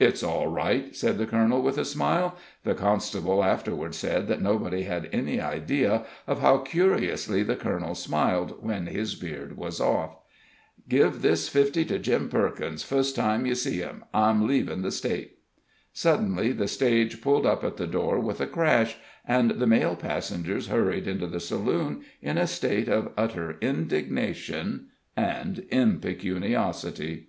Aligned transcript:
"It's 0.00 0.24
all 0.24 0.48
right," 0.48 0.96
said 0.96 1.16
the 1.16 1.26
colonel, 1.26 1.62
with 1.62 1.78
a 1.78 1.84
smile. 1.84 2.36
The 2.64 2.74
constable 2.74 3.44
afterward 3.44 3.94
said 3.94 4.26
that 4.26 4.42
nobody 4.42 4.82
had 4.82 5.08
any 5.12 5.40
idea 5.40 6.06
of 6.26 6.40
how 6.40 6.58
curiously 6.58 7.44
the 7.44 7.54
colonel 7.54 7.94
smiled 7.94 8.56
when 8.64 8.86
his 8.88 9.14
beard 9.14 9.56
was 9.56 9.80
off. 9.80 10.16
"Give 10.88 11.22
this 11.22 11.48
fifty 11.48 11.84
to 11.84 12.00
Jim 12.00 12.28
Perkins 12.28 12.82
fust 12.82 13.14
time 13.14 13.46
yer 13.46 13.54
see 13.54 13.76
him? 13.76 14.02
I'm 14.12 14.44
leavin' 14.48 14.82
the 14.82 14.90
State." 14.90 15.38
Suddenly 15.92 16.50
the 16.50 16.66
stage 16.66 17.20
pulled 17.22 17.46
up 17.46 17.62
at 17.62 17.76
the 17.76 17.86
door 17.86 18.18
with 18.18 18.40
a 18.40 18.48
crash, 18.48 18.96
and 19.24 19.52
the 19.52 19.68
male 19.68 19.94
passengers 19.94 20.66
hurried 20.66 21.06
into 21.06 21.28
the 21.28 21.38
saloon, 21.38 22.02
in 22.20 22.38
a 22.38 22.48
state 22.48 22.88
of 22.88 23.12
utter 23.16 23.56
indignation 23.60 24.88
and 25.16 25.64
impecuniosity. 25.70 27.28